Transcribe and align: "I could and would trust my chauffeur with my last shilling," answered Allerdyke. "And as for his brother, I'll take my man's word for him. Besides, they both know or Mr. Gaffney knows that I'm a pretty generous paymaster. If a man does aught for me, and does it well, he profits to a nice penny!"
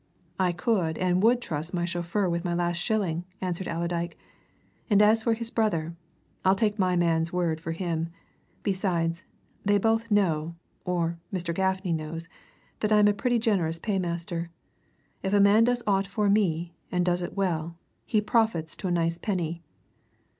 "I 0.39 0.51
could 0.51 0.97
and 0.97 1.21
would 1.21 1.43
trust 1.43 1.75
my 1.75 1.85
chauffeur 1.85 2.27
with 2.27 2.43
my 2.43 2.55
last 2.55 2.77
shilling," 2.77 3.23
answered 3.39 3.67
Allerdyke. 3.67 4.17
"And 4.89 4.99
as 4.99 5.21
for 5.21 5.35
his 5.35 5.51
brother, 5.51 5.95
I'll 6.43 6.55
take 6.55 6.79
my 6.79 6.95
man's 6.95 7.31
word 7.31 7.59
for 7.61 7.71
him. 7.71 8.09
Besides, 8.63 9.23
they 9.63 9.77
both 9.77 10.09
know 10.09 10.55
or 10.85 11.19
Mr. 11.31 11.53
Gaffney 11.53 11.93
knows 11.93 12.27
that 12.79 12.91
I'm 12.91 13.07
a 13.07 13.13
pretty 13.13 13.37
generous 13.37 13.77
paymaster. 13.77 14.49
If 15.21 15.33
a 15.33 15.39
man 15.39 15.65
does 15.65 15.83
aught 15.85 16.07
for 16.07 16.29
me, 16.31 16.73
and 16.91 17.05
does 17.05 17.21
it 17.21 17.37
well, 17.37 17.77
he 18.03 18.21
profits 18.21 18.75
to 18.77 18.87
a 18.87 18.91
nice 18.91 19.19
penny!" 19.19 19.61